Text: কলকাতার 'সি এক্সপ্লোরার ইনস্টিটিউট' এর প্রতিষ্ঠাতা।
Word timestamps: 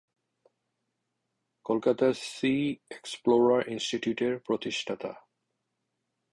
কলকাতার 1.65 2.13
'সি 2.23 2.53
এক্সপ্লোরার 2.91 3.61
ইনস্টিটিউট' 3.67 4.21
এর 4.21 4.35
প্রতিষ্ঠাতা। 4.39 5.11